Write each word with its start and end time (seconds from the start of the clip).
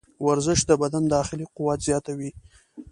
ورزش 0.27 0.59
د 0.69 0.71
بدن 0.81 1.03
داخلي 1.15 1.45
قوت 1.57 1.79
زیاتوي. 1.87 2.31